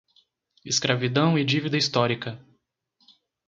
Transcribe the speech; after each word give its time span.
Escravidão 0.65 1.37
e 1.37 1.45
dívida 1.45 1.77
histórica 1.77 2.43